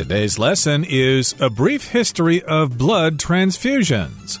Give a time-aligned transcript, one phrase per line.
[0.00, 4.39] Today's lesson is a brief history of blood transfusions.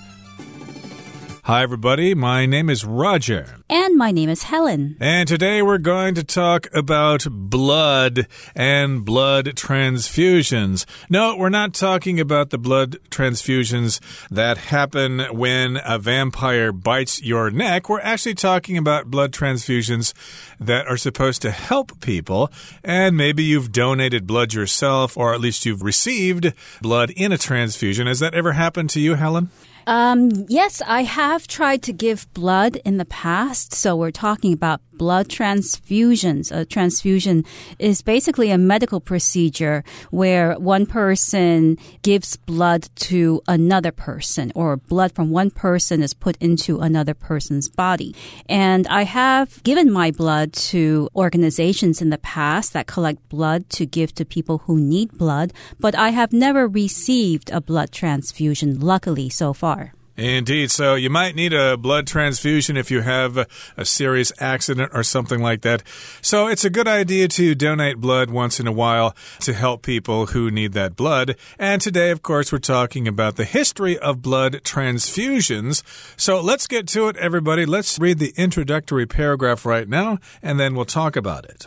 [1.50, 2.14] Hi, everybody.
[2.14, 3.56] My name is Roger.
[3.68, 4.96] And my name is Helen.
[5.00, 10.86] And today we're going to talk about blood and blood transfusions.
[11.08, 13.98] No, we're not talking about the blood transfusions
[14.30, 17.88] that happen when a vampire bites your neck.
[17.88, 20.12] We're actually talking about blood transfusions
[20.60, 22.52] that are supposed to help people.
[22.84, 28.06] And maybe you've donated blood yourself, or at least you've received blood in a transfusion.
[28.06, 29.50] Has that ever happened to you, Helen?
[29.86, 33.74] Um, yes, I have tried to give blood in the past.
[33.74, 36.52] So we're talking about blood transfusions.
[36.54, 37.42] A transfusion
[37.78, 45.10] is basically a medical procedure where one person gives blood to another person or blood
[45.12, 48.14] from one person is put into another person's body.
[48.46, 53.86] And I have given my blood to organizations in the past that collect blood to
[53.86, 59.30] give to people who need blood, but I have never received a blood transfusion, luckily,
[59.30, 59.79] so far.
[60.16, 60.70] Indeed.
[60.70, 65.40] So you might need a blood transfusion if you have a serious accident or something
[65.40, 65.82] like that.
[66.20, 70.26] So it's a good idea to donate blood once in a while to help people
[70.26, 71.36] who need that blood.
[71.58, 75.82] And today, of course, we're talking about the history of blood transfusions.
[76.18, 77.64] So let's get to it, everybody.
[77.64, 81.66] Let's read the introductory paragraph right now, and then we'll talk about it.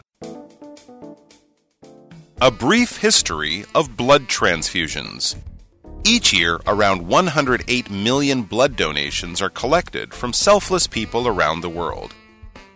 [2.41, 5.35] A brief history of blood transfusions.
[6.05, 12.14] Each year, around 108 million blood donations are collected from selfless people around the world.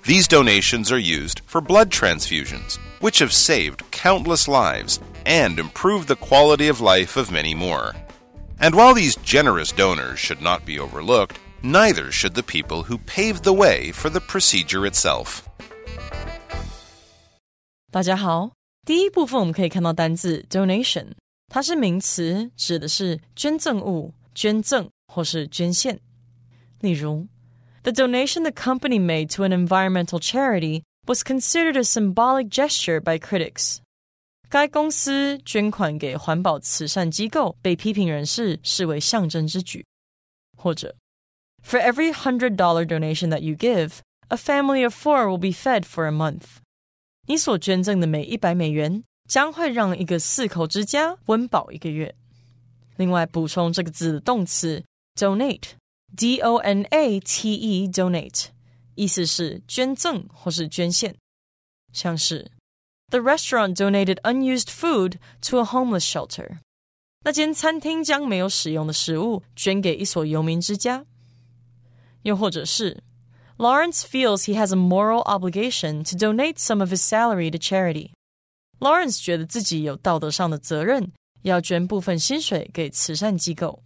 [0.05, 6.17] These donations are used for blood transfusions, which have saved countless lives and improved the
[6.17, 7.95] quality of life of many more.
[8.59, 13.45] And while these generous donors should not be overlooked, neither should the people who paved
[13.45, 15.43] the way for the procedure itself.
[17.91, 18.53] 大家好，
[18.85, 21.13] 第一部分我们可以看到单字 donation。
[21.49, 26.01] 它是名词，指的是捐赠物、捐赠或是捐献。
[26.81, 27.29] 例如，
[27.83, 33.79] The donation the company made to an environmental charity was considered a symbolic gesture by critics。
[34.49, 39.85] 该公司捐款给环保慈善机构，被批评人士视为象征之举。
[40.57, 40.95] 或者，
[41.65, 46.07] For every hundred dollar donation that you give, a family of four will be fed for
[46.07, 46.59] a month。
[47.27, 52.15] 你所捐赠的每一百美元 将会让一个四口之家温饱一个月。
[52.97, 54.85] 另外，补充这个字的动词
[55.19, 58.47] donate，d o n a t e，donate，
[58.95, 61.17] 意思是捐赠或是捐献。
[61.93, 62.51] 像是
[63.11, 66.59] The restaurant donated unused food to a homeless shelter。
[67.25, 71.05] 那间餐厅将没有使用的食物捐给一所游民之家。
[72.23, 73.03] 又或者是
[73.59, 78.11] Lawrence feels he has a moral obligation to donate some of his salary to charity。
[78.80, 81.12] Lawrence 觉得自己有道德上的责任，
[81.42, 83.84] 要捐部分薪水给慈善机构。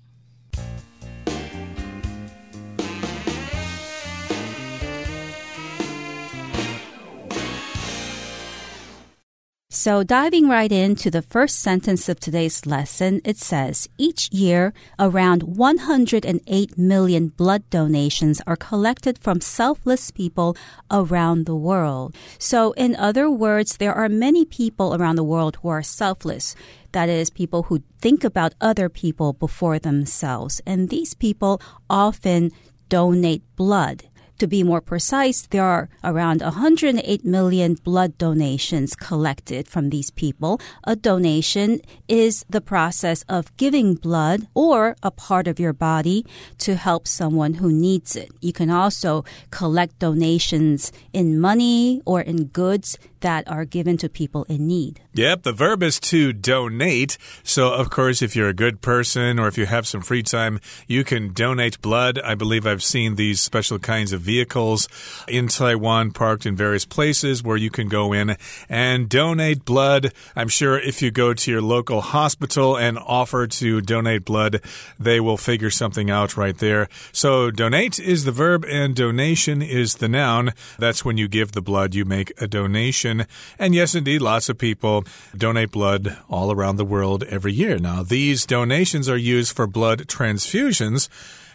[9.81, 15.41] So, diving right into the first sentence of today's lesson, it says each year around
[15.57, 20.55] 108 million blood donations are collected from selfless people
[20.91, 22.13] around the world.
[22.37, 26.55] So, in other words, there are many people around the world who are selfless.
[26.91, 30.61] That is, people who think about other people before themselves.
[30.63, 31.59] And these people
[31.89, 32.51] often
[32.87, 34.03] donate blood.
[34.41, 40.59] To be more precise, there are around 108 million blood donations collected from these people.
[40.83, 46.25] A donation is the process of giving blood or a part of your body
[46.57, 48.31] to help someone who needs it.
[48.41, 54.45] You can also collect donations in money or in goods that are given to people
[54.49, 55.01] in need.
[55.13, 57.17] Yep, the verb is to donate.
[57.43, 60.59] So, of course, if you're a good person or if you have some free time,
[60.87, 62.19] you can donate blood.
[62.19, 64.87] I believe I've seen these special kinds of vehicles
[65.27, 68.37] in Taiwan parked in various places where you can go in
[68.69, 70.13] and donate blood.
[70.35, 74.61] I'm sure if you go to your local hospital and offer to donate blood,
[74.97, 76.87] they will figure something out right there.
[77.11, 80.53] So, donate is the verb and donation is the noun.
[80.79, 83.10] That's when you give the blood, you make a donation.
[83.59, 85.03] And yes, indeed, lots of people
[85.37, 87.77] donate blood all around the world every year.
[87.77, 91.09] Now, these donations are used for blood transfusions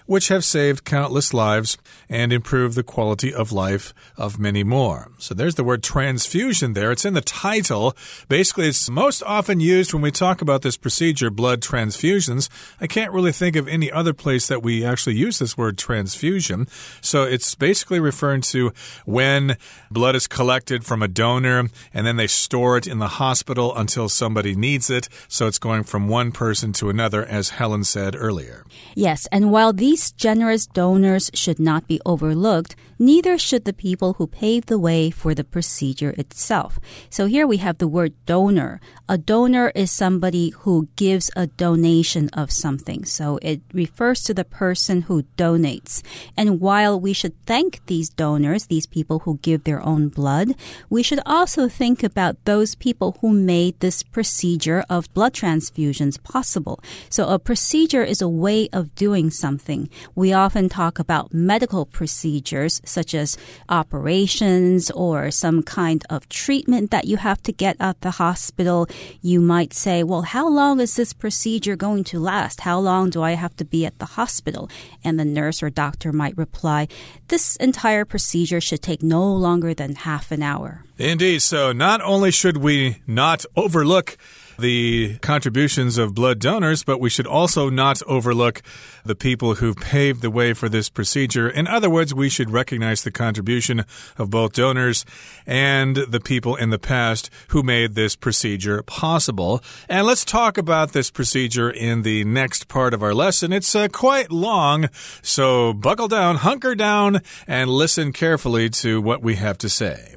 [0.07, 1.77] which have saved countless lives
[2.09, 5.11] and improved the quality of life of many more.
[5.19, 6.93] So there's the word transfusion there.
[6.93, 7.97] It's in the title.
[8.29, 12.49] Basically, it's most often used when we talk about this procedure, blood transfusions.
[12.81, 16.69] I can't really think of any other place that we actually use this word transfusion.
[17.01, 18.73] So it's basically referring to
[19.05, 19.57] when
[19.91, 24.09] blood is collected from a donor and then they store it in the hospital until
[24.09, 25.09] somebody needs it.
[25.29, 28.65] So it's going from one person to another, as Helen said earlier.
[28.95, 34.27] Yes, and while these generous donors should not be overlooked, neither should the people who
[34.27, 36.79] paved the way for the procedure itself.
[37.11, 38.81] So here we have the word donor.
[39.09, 43.05] A donor is somebody who gives a donation of something.
[43.05, 46.03] So it refers to the person who donates.
[46.37, 50.55] And while we should thank these donors, these people who give their own blood,
[50.91, 56.81] we should also think about those people who made this procedure of blood transfusions possible.
[57.09, 59.89] So a procedure is a way of doing something.
[60.15, 63.37] We often talk about medical procedures such as
[63.69, 68.89] operations or some kind of treatment that you have to get at the hospital.
[69.21, 72.61] You might say, well, how long is this procedure going to last?
[72.61, 74.69] How long do I have to be at the hospital?
[75.05, 76.89] And the nurse or doctor might reply,
[77.29, 80.85] this entire procedure should take no longer than half an hour.
[80.99, 81.43] Indeed.
[81.43, 84.17] So not only should we not overlook
[84.59, 88.63] the contributions of blood donors, but we should also not overlook
[89.05, 91.49] the people who paved the way for this procedure.
[91.49, 93.85] In other words, we should recognize the contribution
[94.19, 95.05] of both donors
[95.47, 99.63] and the people in the past who made this procedure possible.
[99.89, 103.53] And let's talk about this procedure in the next part of our lesson.
[103.53, 104.89] It's uh, quite long,
[105.23, 110.16] so buckle down, hunker down, and listen carefully to what we have to say.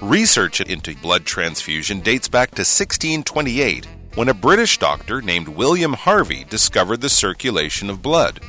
[0.00, 6.44] Research into blood transfusion dates back to 1628 when a British doctor named William Harvey
[6.44, 8.40] discovered the circulation of blood.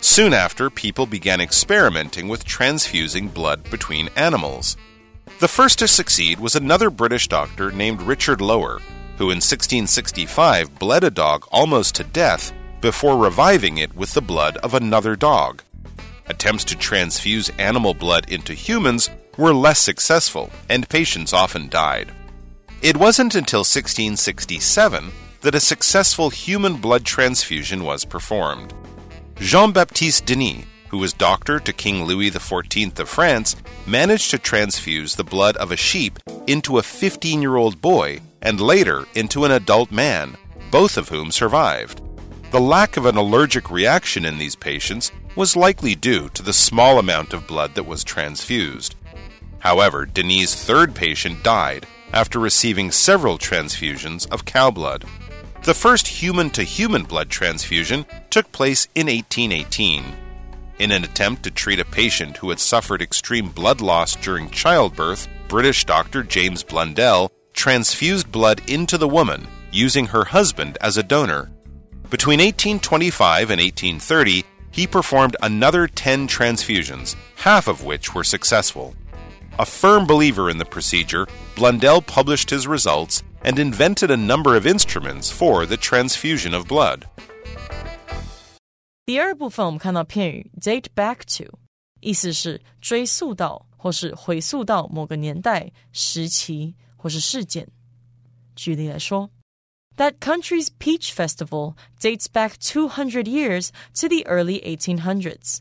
[0.00, 4.78] Soon after, people began experimenting with transfusing blood between animals.
[5.38, 8.80] The first to succeed was another British doctor named Richard Lower,
[9.18, 14.56] who in 1665 bled a dog almost to death before reviving it with the blood
[14.58, 15.62] of another dog.
[16.28, 22.12] Attempts to transfuse animal blood into humans were less successful, and patients often died.
[22.82, 25.10] It wasn't until 1667
[25.40, 28.74] that a successful human blood transfusion was performed.
[29.36, 33.56] Jean Baptiste Denis, who was doctor to King Louis XIV of France,
[33.86, 38.60] managed to transfuse the blood of a sheep into a 15 year old boy and
[38.60, 40.36] later into an adult man,
[40.70, 42.00] both of whom survived.
[42.50, 46.98] The lack of an allergic reaction in these patients was likely due to the small
[46.98, 48.94] amount of blood that was transfused.
[49.58, 55.04] However, Denis' third patient died after receiving several transfusions of cow blood.
[55.64, 60.04] The first human to human blood transfusion took place in 1818.
[60.78, 65.26] In an attempt to treat a patient who had suffered extreme blood loss during childbirth,
[65.48, 71.50] British doctor James Blundell transfused blood into the woman, using her husband as a donor.
[72.10, 78.94] Between 1825 and 1830, he performed another 10 transfusions, half of which were successful.
[79.57, 84.65] A firm believer in the procedure, Blundell published his results and invented a number of
[84.65, 87.03] instruments for the transfusion of blood.
[89.05, 91.59] 第二部分我们看到片语 date back to，
[91.99, 97.67] 意思是追溯到或是回溯到某个年代、时期或是事件。
[98.55, 99.29] 举例来说，
[99.97, 103.69] That country's peach festival dates back 200 years
[103.99, 105.59] to the early 1800s.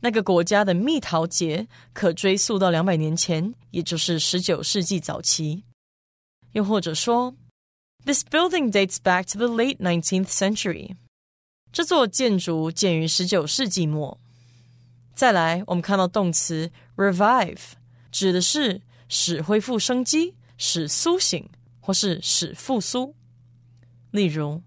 [0.00, 5.64] 那个国家的蜜桃节可追溯到两百年前，也就是十九世纪早期。
[6.52, 7.34] 又或者说
[8.04, 10.96] ，This building dates back to the late nineteenth century。
[11.72, 14.18] 这座建筑建于十九世纪末。
[15.14, 17.72] 再来，我们看到动词 revive，
[18.12, 21.48] 指的是使恢复生机、使苏醒
[21.80, 23.14] 或是使复苏。
[24.12, 24.62] 例如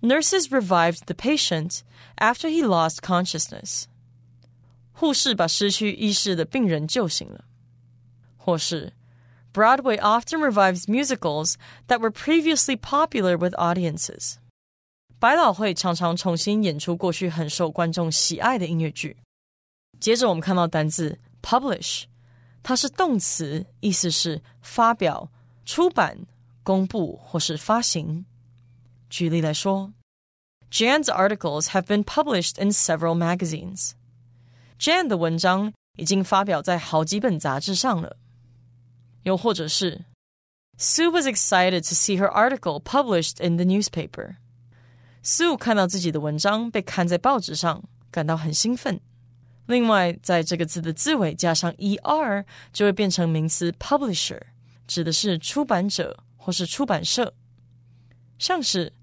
[0.00, 1.80] ，Nurses revived the patient
[2.16, 3.84] after he lost consciousness。
[4.91, 7.45] 护士把失去意识的病人救醒了，
[8.35, 8.93] 或是
[9.53, 11.55] Broadway often revives musicals
[11.87, 14.35] that were previously popular with audiences。
[15.19, 19.17] 百老汇常常重新演出过去很受观众喜爱的音乐剧。
[19.99, 22.03] 接着我们看到单字 publish，
[22.61, 25.31] 它是动词，意思是发表、
[25.65, 26.27] 出版、
[26.61, 28.25] 公布或是发行。
[29.09, 29.91] 举例来说，
[30.69, 33.93] Jan's articles have been published in several magazines。
[34.81, 38.17] Jan 的文章已经发表在好几本杂志上了。
[39.23, 40.05] 又或者是，
[40.77, 44.35] Sue was excited to see her article published in the newspaper。
[45.23, 49.01] Sue 看到自己的文章被刊在报纸上，感到很兴奋。
[49.65, 54.39] 另外，在这个字的字尾加上 er，就会变成名词 publisher，
[54.87, 57.33] 指的是出版者或是出版社。
[58.39, 58.93] 像是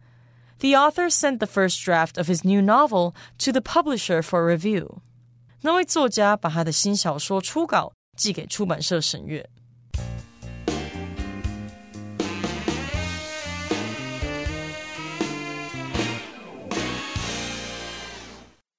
[0.60, 5.00] The author sent the first draft of his new novel to the publisher for review。
[5.61, 9.49] 那位作家把他的新小说初稿寄给出版社审阅。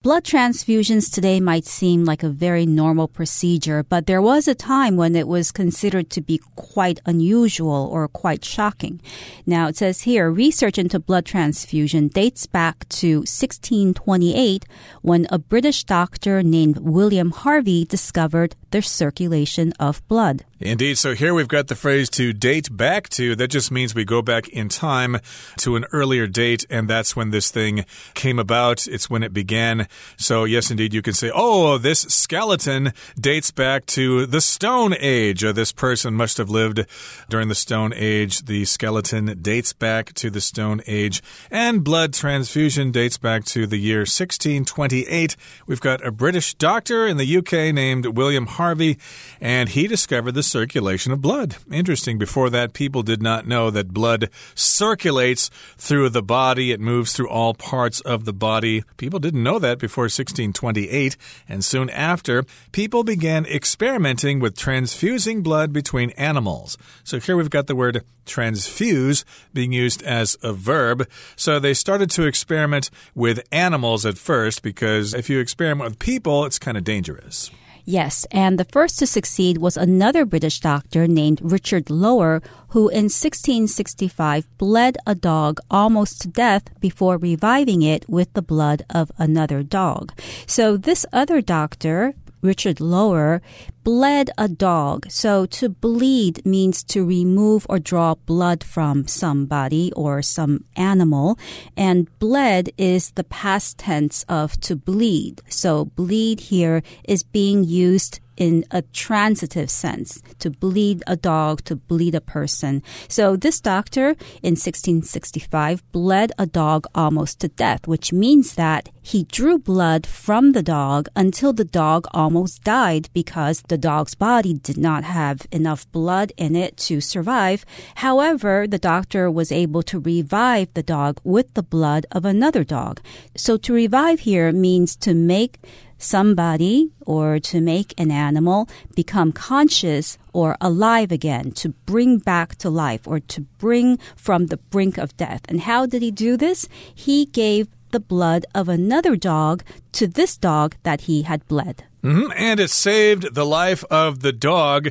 [0.02, 4.96] Blood transfusions today might seem like a very normal procedure, but there was a time
[4.96, 9.02] when it was considered to be quite unusual or quite shocking.
[9.44, 14.64] Now it says here, research into blood transfusion dates back to 1628
[15.02, 20.46] when a British doctor named William Harvey discovered the circulation of blood.
[20.60, 20.98] Indeed.
[20.98, 23.34] So here we've got the phrase to date back to.
[23.34, 25.18] That just means we go back in time
[25.58, 28.86] to an earlier date, and that's when this thing came about.
[28.86, 29.88] It's when it began.
[30.16, 35.44] So, yes, indeed, you can say, oh, this skeleton dates back to the Stone Age.
[35.44, 36.86] Uh, this person must have lived
[37.28, 38.42] during the Stone Age.
[38.42, 41.22] The skeleton dates back to the Stone Age.
[41.50, 45.36] And blood transfusion dates back to the year 1628.
[45.66, 48.98] We've got a British doctor in the UK named William Harvey,
[49.40, 51.56] and he discovered the circulation of blood.
[51.70, 52.18] Interesting.
[52.18, 57.28] Before that, people did not know that blood circulates through the body, it moves through
[57.28, 58.84] all parts of the body.
[58.96, 61.16] People didn't know that before 1628,
[61.48, 66.78] and soon after, people began experimenting with transfusing blood between animals.
[67.02, 71.08] So here we've got the word transfuse being used as a verb.
[71.36, 76.44] So they started to experiment with animals at first because if you experiment with people,
[76.44, 77.50] it's kind of dangerous.
[77.90, 83.10] Yes, and the first to succeed was another British doctor named Richard Lower, who in
[83.10, 89.64] 1665 bled a dog almost to death before reviving it with the blood of another
[89.64, 90.12] dog.
[90.46, 93.42] So this other doctor, Richard Lower,
[93.84, 95.10] bled a dog.
[95.10, 101.38] So to bleed means to remove or draw blood from somebody or some animal.
[101.76, 105.42] And bled is the past tense of to bleed.
[105.48, 111.76] So bleed here is being used in a transitive sense to bleed a dog, to
[111.76, 112.82] bleed a person.
[113.06, 119.24] So this doctor in 1665 bled a dog almost to death, which means that he
[119.24, 124.76] drew blood from the dog until the dog almost died because the dog's body did
[124.76, 127.64] not have enough blood in it to survive.
[127.94, 133.00] However, the doctor was able to revive the dog with the blood of another dog.
[133.36, 135.60] So to revive here means to make
[135.98, 142.70] somebody or to make an animal become conscious or alive again, to bring back to
[142.70, 145.42] life or to bring from the brink of death.
[145.48, 146.68] And how did he do this?
[146.94, 151.84] He gave the blood of another dog to this dog that he had bled.
[152.02, 152.32] Mm -hmm.
[152.36, 154.88] And it saved the life of the dog.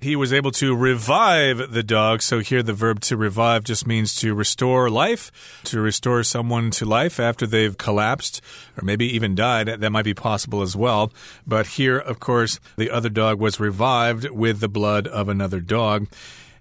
[0.00, 2.22] He was able to revive the dog.
[2.22, 5.30] So here the verb to revive just means to restore life,
[5.64, 8.42] to restore someone to life after they've collapsed
[8.76, 9.66] or maybe even died.
[9.80, 11.12] That might be possible as well.
[11.46, 16.06] But here, of course, the other dog was revived with the blood of another dog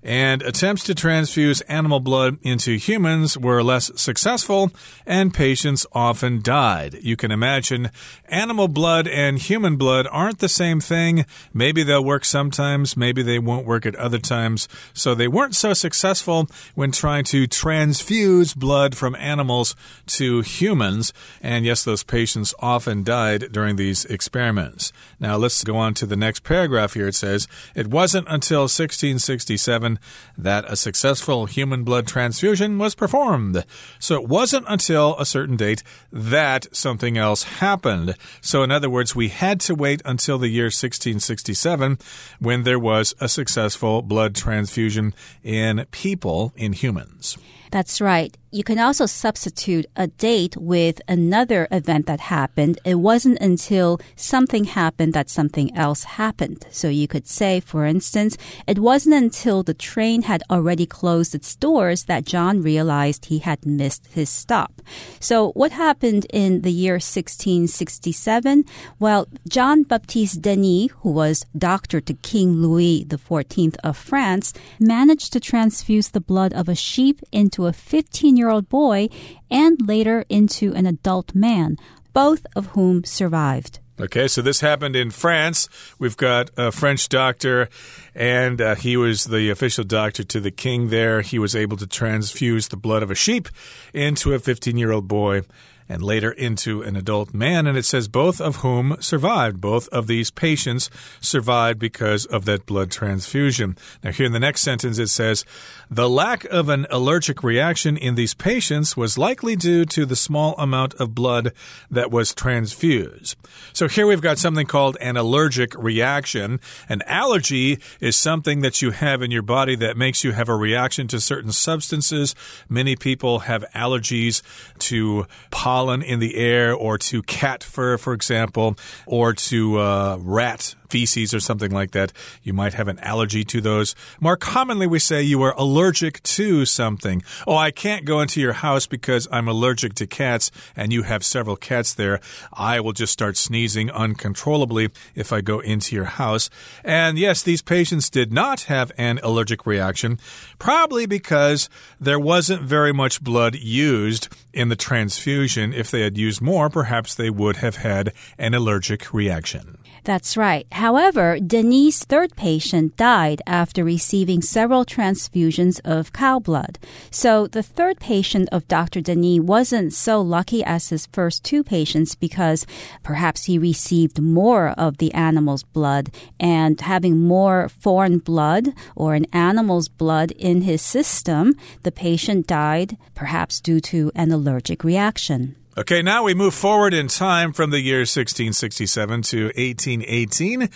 [0.02, 4.72] and attempts to transfuse animal blood into humans were less successful,
[5.06, 6.96] and patients often died.
[7.02, 7.92] You can imagine
[8.26, 11.26] animal blood and human blood aren't the same thing.
[11.54, 14.68] Maybe they'll work sometimes, maybe they won't work at other times.
[14.94, 19.76] So they weren't so successful when trying to transfuse blood from animals
[20.08, 21.12] to humans.
[21.42, 24.94] And yes, those patients often died during these experiments.
[25.20, 27.08] Now let's go on to the next paragraph here.
[27.08, 29.89] It says, It wasn't until 1667
[30.38, 33.66] that a successful human blood transfusion was performed.
[33.98, 35.82] So it wasn't until a certain date
[36.12, 38.16] that something else happened.
[38.42, 41.98] So, in other words, we had to wait until the year 1667
[42.40, 47.38] when there was a successful blood transfusion in people, in humans.
[47.72, 48.36] That's right.
[48.52, 52.80] You can also substitute a date with another event that happened.
[52.84, 56.66] It wasn't until something happened that something else happened.
[56.72, 61.56] So you could say, for instance, it wasn't until the train had already closed its
[61.56, 64.82] doors that John realized he had missed his stop.
[65.20, 68.66] So what happened in the year 1667?
[68.98, 75.40] Well, John Baptiste Denis, who was doctor to King Louis XIV of France, managed to
[75.40, 79.10] transfuse the blood of a sheep into a 15 year old boy
[79.50, 81.78] and later into an adult man,
[82.14, 83.80] both of whom survived.
[84.00, 85.68] Okay, so this happened in France.
[86.00, 87.68] We've got a French doctor
[88.16, 91.20] and uh, he was the official doctor to the king there.
[91.20, 93.50] He was able to transfuse the blood of a sheep
[93.94, 95.42] into a 15 year old boy
[95.90, 97.66] and later into an adult man.
[97.66, 99.60] And it says both of whom survived.
[99.60, 103.76] Both of these patients survived because of that blood transfusion.
[104.04, 105.44] Now, here in the next sentence, it says
[105.90, 110.54] the lack of an allergic reaction in these patients was likely due to the small
[110.58, 111.52] amount of blood
[111.90, 113.36] that was transfused.
[113.74, 116.60] So here we've got something called an allergic reaction.
[116.88, 120.56] An allergy is something that you have in your body that makes you have a
[120.56, 122.36] reaction to certain substances.
[122.70, 124.44] Many people have allergies
[124.80, 130.18] to pollen pollen in the air or to cat fur, for example, or to uh,
[130.20, 132.12] rat feces or something like that,
[132.44, 133.96] you might have an allergy to those.
[134.20, 137.22] More commonly, we say you are allergic to something.
[137.48, 141.24] Oh, I can't go into your house because I'm allergic to cats and you have
[141.24, 142.20] several cats there.
[142.54, 146.50] I will just start sneezing uncontrollably if I go into your house.
[146.84, 150.20] And yes, these patients did not have an allergic reaction,
[150.60, 151.70] probably because
[152.00, 155.74] there wasn't very much blood used in the transfusion.
[155.74, 159.79] If they had used more, perhaps they would have had an allergic reaction.
[160.04, 160.66] That's right.
[160.72, 166.80] However, Denis' third patient died after receiving several transfusions of cow blood.
[167.12, 169.02] So the third patient of Dr.
[169.02, 172.66] Denis wasn't so lucky as his first two patients because
[173.04, 179.26] perhaps he received more of the animal's blood and having more foreign blood or an
[179.34, 181.54] animal's blood in his system,
[181.84, 185.56] the patient died perhaps due to an allergic reaction.
[185.80, 190.70] Okay, now we move forward in time from the year 1667 to 1818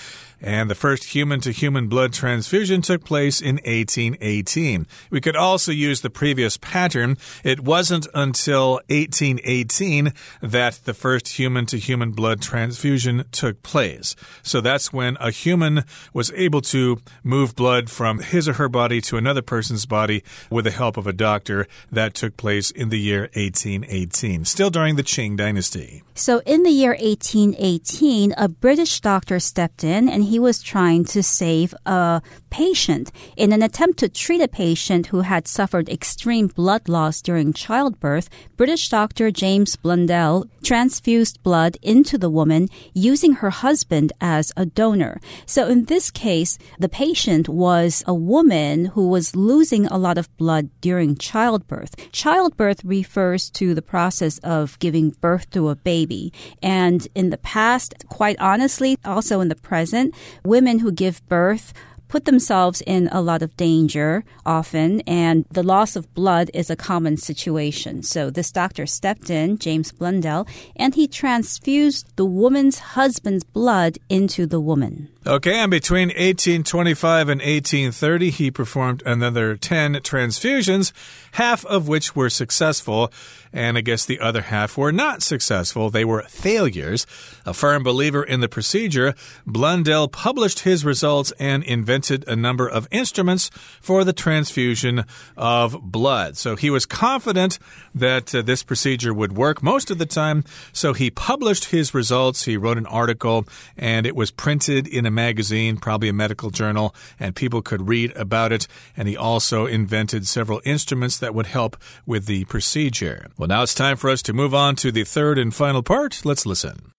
[0.43, 4.85] and the first human to human blood transfusion took place in 1818.
[5.09, 7.17] We could also use the previous pattern.
[7.43, 14.15] It wasn't until 1818 that the first human to human blood transfusion took place.
[14.43, 19.00] So that's when a human was able to move blood from his or her body
[19.01, 21.67] to another person's body with the help of a doctor.
[21.89, 26.03] That took place in the year 1818, still during the Qing dynasty.
[26.15, 31.05] So in the year 1818, a British doctor stepped in and he he was trying
[31.05, 33.11] to save a patient.
[33.37, 38.29] In an attempt to treat a patient who had suffered extreme blood loss during childbirth,
[38.57, 45.19] British doctor James Blundell transfused blood into the woman using her husband as a donor.
[45.45, 50.35] So in this case, the patient was a woman who was losing a lot of
[50.37, 52.11] blood during childbirth.
[52.11, 56.33] Childbirth refers to the process of giving birth to a baby.
[56.63, 61.74] And in the past, quite honestly, also in the present, women who give birth
[62.14, 66.75] put themselves in a lot of danger often, and the loss of blood is a
[66.75, 68.03] common situation.
[68.03, 74.46] So this doctor stepped in, James Blundell, and he transfused the woman's husband's blood into
[74.46, 75.09] the woman.
[75.25, 80.92] Okay, and between 1825 and 1830, he performed another 10 transfusions,
[81.33, 83.09] half of which were successful,
[83.53, 85.90] and I guess the other half were not successful.
[85.90, 87.07] They were failures.
[87.46, 89.16] A firm believer in the procedure,
[89.48, 95.05] Blundell published his results and invented a number of instruments for the transfusion
[95.38, 96.36] of blood.
[96.36, 97.59] So he was confident
[97.96, 102.44] that uh, this procedure would work most of the time, so he published his results.
[102.44, 106.93] He wrote an article, and it was printed in a magazine, probably a medical journal,
[107.19, 108.67] and people could read about it.
[108.97, 113.27] And he also invented several instruments that would help with the procedure.
[113.37, 116.21] Well, now it's time for us to move on to the third and final part.
[116.25, 116.93] Let's listen.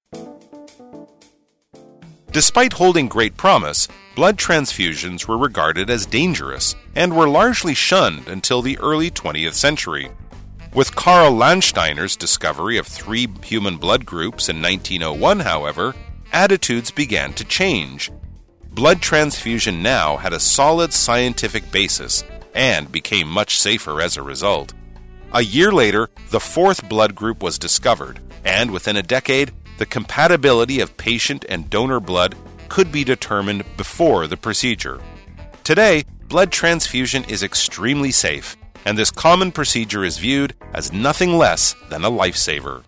[2.35, 8.61] Despite holding great promise, blood transfusions were regarded as dangerous and were largely shunned until
[8.61, 10.11] the early 20th century.
[10.75, 15.95] With Karl Landsteiner's discovery of three human blood groups in 1901, however,
[16.35, 18.11] attitudes began to change.
[18.73, 24.75] Blood transfusion now had a solid scientific basis and became much safer as a result.
[25.33, 30.81] A year later, the fourth blood group was discovered, and within a decade, the compatibility
[30.81, 32.35] of patient and donor blood
[32.69, 35.01] could be determined before the procedure.
[35.63, 41.77] Today, blood transfusion is extremely safe, and this common procedure is viewed as nothing less
[41.91, 42.83] than a lifesaver.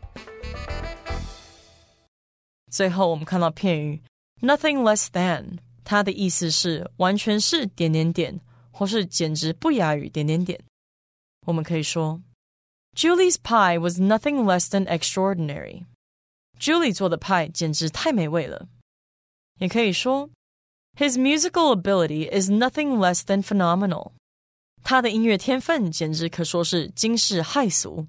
[2.71, 4.03] 最后我们看到片语
[4.41, 10.61] nothing less than，它的意思是完全是点点点，或是简直不亚于点点点。
[11.47, 12.21] 我们可以说
[12.97, 15.85] ，Julie's pie was nothing less than extraordinary。
[16.59, 18.69] Julie 做的派简直太美味了。
[19.59, 20.31] 也可以说
[20.99, 24.13] ，His musical ability is nothing less than phenomenal。
[24.83, 28.07] 他的音乐天分简直可说是惊世骇俗。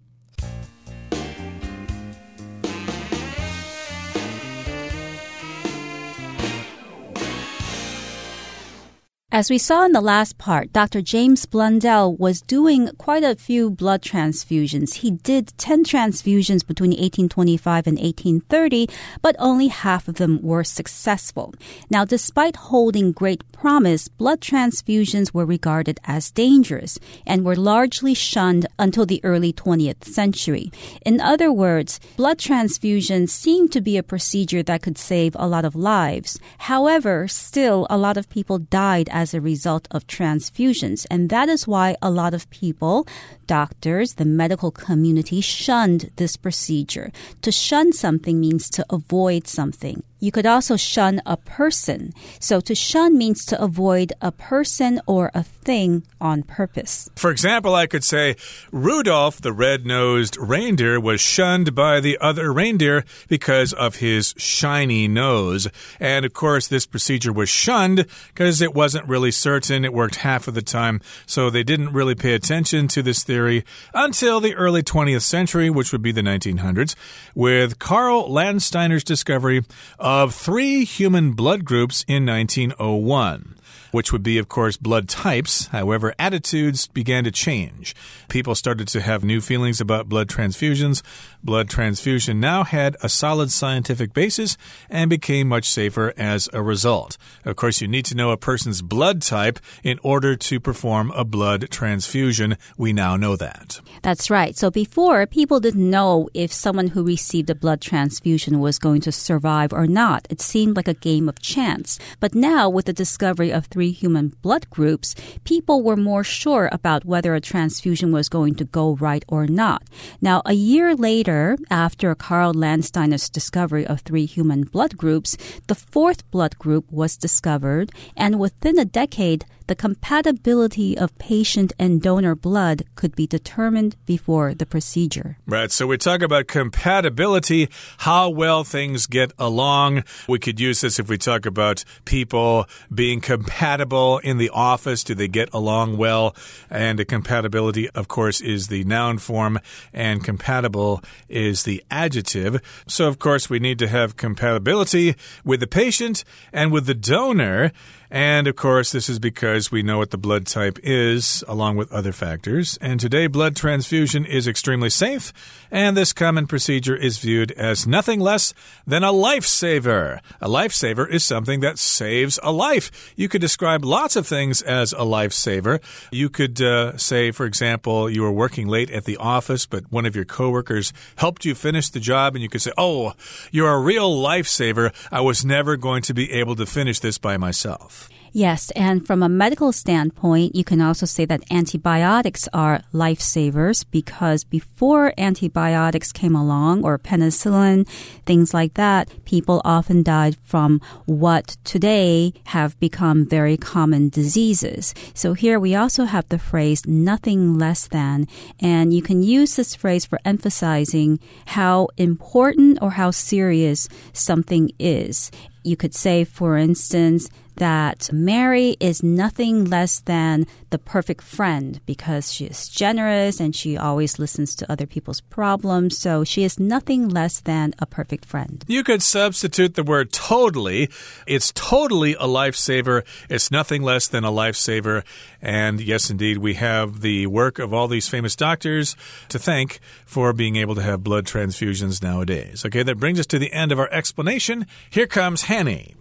[9.37, 10.99] As we saw in the last part, Dr.
[10.99, 14.95] James Blundell was doing quite a few blood transfusions.
[15.05, 18.89] He did 10 transfusions between 1825 and 1830,
[19.21, 21.53] but only half of them were successful.
[21.87, 26.97] Now, despite holding great promise, blood transfusions were regarded as dangerous
[27.27, 30.71] and were largely shunned until the early 20th century.
[31.05, 35.63] In other words, blood transfusions seemed to be a procedure that could save a lot
[35.63, 36.39] of lives.
[36.57, 41.05] However, still, a lot of people died as a result of transfusions.
[41.09, 43.07] And that is why a lot of people,
[43.45, 47.11] doctors, the medical community shunned this procedure.
[47.41, 50.03] To shun something means to avoid something.
[50.19, 52.13] You could also shun a person.
[52.39, 57.09] So to shun means to avoid a person or a thing on purpose.
[57.15, 58.35] For example, I could say
[58.71, 65.67] Rudolph the red-nosed reindeer was shunned by the other reindeer because of his shiny nose.
[65.99, 69.85] And of course, this procedure was shunned because it wasn't really certain.
[69.85, 71.01] It worked half of the time.
[71.25, 75.91] So they didn't really pay attention to this theory until the early 20th century, which
[75.91, 76.95] would be the 1900s,
[77.35, 79.63] with Karl Landsteiner's discovery
[80.07, 83.57] of three human blood groups in 1901
[83.91, 85.67] which would be, of course, blood types.
[85.67, 87.95] However, attitudes began to change.
[88.27, 91.01] People started to have new feelings about blood transfusions.
[91.43, 94.57] Blood transfusion now had a solid scientific basis
[94.89, 97.17] and became much safer as a result.
[97.45, 101.23] Of course, you need to know a person's blood type in order to perform a
[101.23, 102.57] blood transfusion.
[102.77, 103.79] We now know that.
[104.01, 104.57] That's right.
[104.57, 109.11] So before, people didn't know if someone who received a blood transfusion was going to
[109.11, 110.27] survive or not.
[110.29, 111.99] It seemed like a game of chance.
[112.19, 117.05] But now, with the discovery of three human blood groups, people were more sure about
[117.05, 119.83] whether a transfusion was going to go right or not.
[120.21, 125.35] Now, a year later, after Karl Landsteiner's discovery of three human blood groups,
[125.67, 132.01] the fourth blood group was discovered, and within a decade, the compatibility of patient and
[132.01, 135.37] donor blood could be determined before the procedure.
[135.45, 135.71] Right.
[135.71, 140.03] So we talk about compatibility, how well things get along.
[140.27, 145.03] We could use this if we talk about people being compatible in the office.
[145.03, 146.35] Do they get along well?
[146.69, 149.59] And compatibility, of course, is the noun form,
[149.93, 152.61] and compatible is the adjective.
[152.87, 157.71] So, of course, we need to have compatibility with the patient and with the donor.
[158.09, 161.91] And of course, this is because we know what the blood type is, along with
[161.91, 162.77] other factors.
[162.79, 165.33] And today, blood transfusion is extremely safe,
[165.69, 168.53] and this common procedure is viewed as nothing less
[168.85, 170.19] than a lifesaver.
[170.39, 173.13] A lifesaver is something that saves a life.
[173.17, 175.81] You could describe lots of things as a lifesaver.
[176.09, 180.05] You could uh, say, for example, you were working late at the office, but one
[180.05, 183.13] of your coworkers helped you finish the job, and you could say, Oh,
[183.51, 184.93] you're a real lifesaver.
[185.11, 188.06] I was never going to be able to finish this by myself.
[188.33, 194.43] Yes, and from a medical standpoint, you can also say that antibiotics are lifesavers because
[194.43, 197.87] before antibiotics came along, or penicillin,
[198.25, 204.93] things like that, people often died from what today have become very common diseases.
[205.13, 208.27] So here we also have the phrase nothing less than,
[208.59, 215.31] and you can use this phrase for emphasizing how important or how serious something is.
[215.63, 222.31] You could say, for instance, that Mary is nothing less than the perfect friend because
[222.31, 225.97] she is generous and she always listens to other people's problems.
[225.97, 228.63] So she is nothing less than a perfect friend.
[228.67, 230.89] You could substitute the word totally.
[231.25, 233.03] It's totally a lifesaver.
[233.29, 235.03] It's nothing less than a lifesaver.
[235.41, 238.95] And yes, indeed, we have the work of all these famous doctors
[239.29, 242.65] to thank for being able to have blood transfusions nowadays.
[242.65, 244.65] Okay, that brings us to the end of our explanation.
[244.89, 245.95] Here comes Hanny.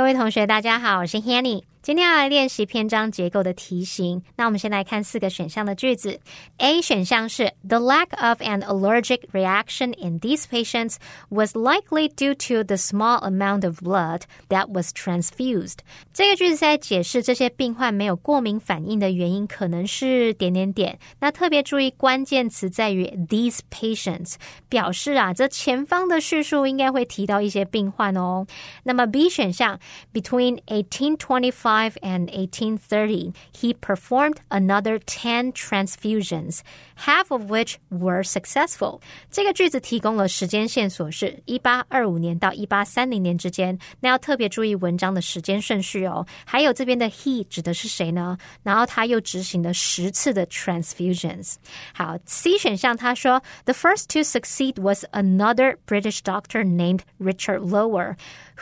[0.00, 1.69] 各位同学，大家好，我是 Hanny。
[1.81, 4.23] 今天要来练习篇章结构的题型。
[4.35, 6.19] 那我们先来看四个选项的句子。
[6.57, 10.95] A 选项是 The lack of an allergic reaction in these patients
[11.29, 15.77] was likely due to the small amount of blood that was transfused。
[16.11, 20.97] 这个句子在解释这些病患没有过敏反应的原因，可能是点点点。
[21.19, 24.37] 那特别注意关键词在于 these patients，
[24.67, 28.47] 表示啊，这前方的叙述应该会提到一些病患哦。
[28.81, 29.79] 那么 B 选项
[30.11, 36.61] Between eighteen twenty five 1825 and 1830, he performed another 10 transfusions,
[36.95, 38.99] half of which were successful.
[39.29, 46.25] 这个句子提供了时间线索是1825年到1830年之间，那要特别注意文章的时间顺序哦。
[46.45, 48.37] 还有这边的 he 指的是谁呢？
[48.63, 51.55] 然后他又执行了十次的 transfusions。
[51.93, 58.15] 好，C 选项他说，the first to succeed was another British doctor named Richard Lower,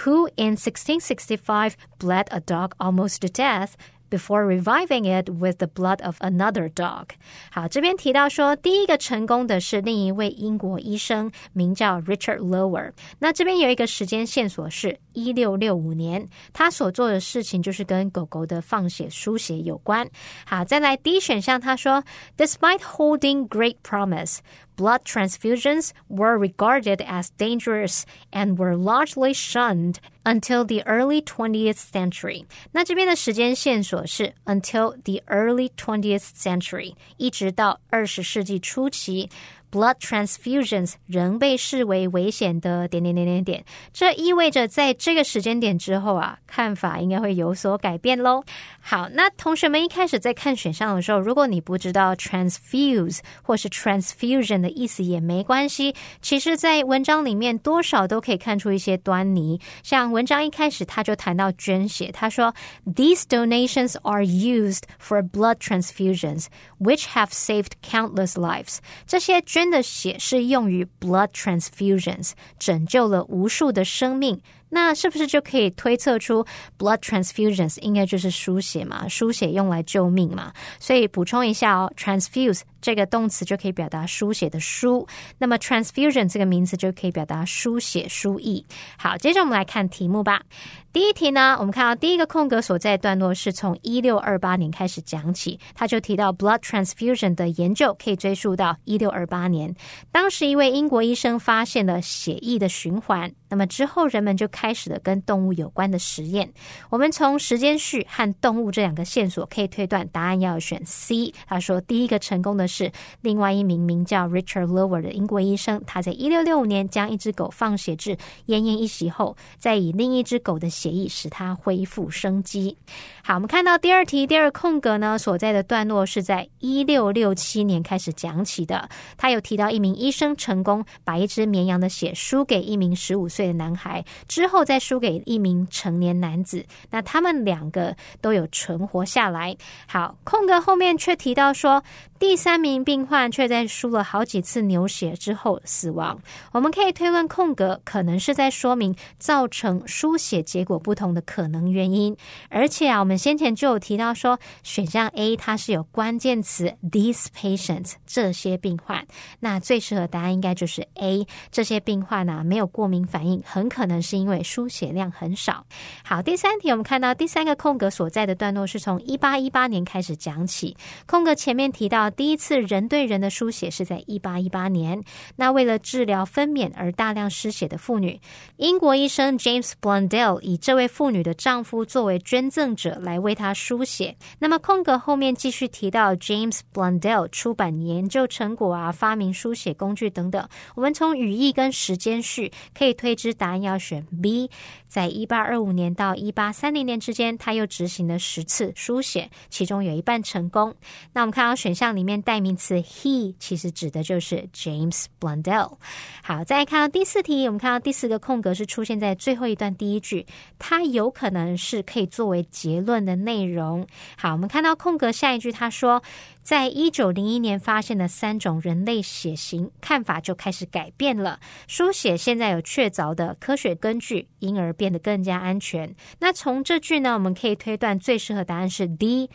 [0.04, 3.72] who in 1665 bled a dog almost to death
[4.10, 7.08] before reviving it with the blood of another dog。
[7.50, 12.92] 好，这边提到说，第一个成功的是另一位英国医生，名叫 Richard Lower。
[13.18, 20.08] 那这边有一个时间线索是一六六五年，他所做的事情就是跟狗狗的放血输血有关。
[20.46, 22.04] 好，再来 D 选项，他说，
[22.38, 29.98] Despite holding great promise。blood transfusions were regarded as dangerous and were largely shunned
[30.29, 32.45] until the early 20th century.
[32.73, 39.31] 那这边的时间线索是 until the early 20th century，一直到二十世纪初期。
[39.71, 48.43] blood transfusions 仍被视为危险的点点点点点，这意味着在这个时间点之后啊，看法应该会有所改变喽。
[48.91, 59.61] 好，那同学们一开始在看选项的时候，如果你不知道 transfuse 或是 transfusion 的意思也没关系，其实，在文章里面多少都可以看出一些端倪。
[59.83, 62.55] 像文章一开始他就谈到捐血，他说
[62.87, 66.47] These donations are used for blood transfusions,
[66.81, 68.79] which have saved countless lives。
[69.07, 74.41] 这些捐的血是用于 blood transfusions，拯救了无数的生命。
[74.71, 76.45] 那是不是就可以推测出
[76.79, 79.09] blood transfusions 应该就是输血嘛？
[79.09, 80.53] 输血用来救命嘛？
[80.79, 85.07] 所以补充一下哦，transfuse 这个动词就可以表达输血的输，
[85.39, 88.65] 那么 transfusion 这个名词就可以表达输血输液。
[88.97, 90.43] 好，接着我们来看题目吧。
[90.91, 99.75] 第一题呢，我们看到第一个空格所在段落是从一六二八年开始讲起，他就提到 blood transfusion 的研究可以追溯到一六二八年，
[100.11, 106.53] 当时一位英国医生发现了血液的循环，那么之后人们就开始了跟动物有关的实验。
[106.91, 111.33] 我们从时间序和动物这两个线索可以推断答案要选 C。
[111.47, 122.77] 他说第一个成功的是另外一名名叫 Richard Lower 的英国医生，他在一六六五年将一只狗放血至奄奄一息后，再以另一只狗的血液使它恢复生机。
[123.23, 128.89] 好，我们看到第二题第二空格呢所在的段落是在一六六七年开始讲起的。
[129.17, 136.67] 他有提到一名医生成功把一只绵羊的血输给一名十五岁的男孩，之后再输给一名成年男子。
[136.91, 139.57] 那他们两个都有存活下来。
[139.87, 141.85] 好，空格后面却提到说，
[142.19, 146.21] 第三名病患却在输了好几次牛血之后死亡。
[146.53, 152.17] 我们可以推论空格可能是在说明造成输血结果不同的可能原因。
[152.49, 159.07] 而且啊，我们先前就有提到说，选项 A 它是有关键词 these patients 这些病患。
[159.41, 165.65] 那最适合答案应该就是 A 这些病患呢没有过敏反应，很可能是因为输血量很少。
[166.05, 170.77] 好，第三题我们看到第三个空格所在的段落是从一八一八年开始讲起。
[171.07, 175.03] 空格前面提到第一次人对人的输血是在一八一八年。
[175.37, 178.21] 那为了治疗分娩而大量失血的妇女，
[178.57, 184.17] 英国医生 James Blundell 以这位妇女的丈夫作为捐赠者来为她输血。
[184.39, 190.49] 那么空格后面继续提到 James Blundell 出版研究成果啊，发明输血工具等等。
[190.75, 194.51] 我们从语义跟时间序可以推知答案要选 B。
[194.89, 200.75] 在一八二五年到一八三零年之间，他又执行了十次输血，其中有一半成功。
[201.13, 205.77] 那我们看到选项里面代名词 he 其实指的就是 James Blundell。
[206.23, 210.25] 好，再看到第四题，我们看到第四个空格是出现在最后一段第一句，
[210.59, 213.87] 它有可能是可以作为结论的内容。
[214.17, 216.03] 好，我们看到空格下一句，他说。
[216.41, 221.39] 在一九零一年发现的三种人类血型，看法就开始改变了。
[221.67, 225.95] 输血现在有确凿的科学根据，因而变得更加安全。
[226.21, 229.29] 那从这句呢，我们可以推断最适合答案是 D。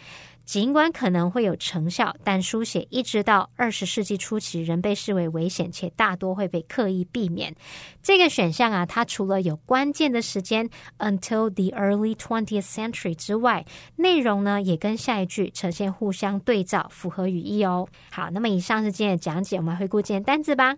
[0.45, 7.55] 尽管可能会有成效，但输血一直到二十世纪初期仍被视为危险，且大多会被刻意避免。
[8.01, 17.87] 这个选项啊，它除了有关键的时间 until the early twentieth century 之外，内容呢也跟下一句呈现互相对照，符合语义哦。
[18.11, 20.75] 好，那么以上是今天的讲解，我们回顾今天单词吧。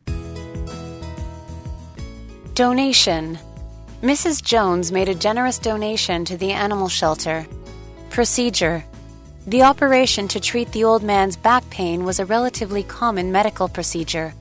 [2.53, 3.35] Donation.
[4.01, 4.39] Mrs.
[4.41, 7.45] Jones made a generous donation to the animal shelter.
[8.11, 8.83] Procedure.
[9.47, 14.33] The operation to treat the old man's back pain was a relatively common medical procedure.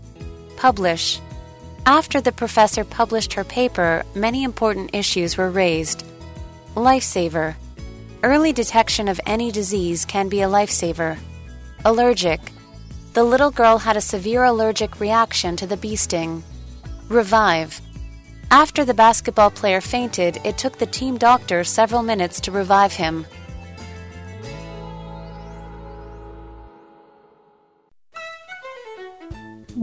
[0.56, 1.20] Publish.
[1.84, 6.06] After the professor published her paper, many important issues were raised.
[6.74, 7.54] Lifesaver.
[8.22, 11.18] Early detection of any disease can be a lifesaver.
[11.84, 12.40] Allergic.
[13.12, 16.42] The little girl had a severe allergic reaction to the bee sting.
[17.10, 17.78] Revive.
[18.50, 23.26] After the basketball player fainted, it took the team doctor several minutes to revive him.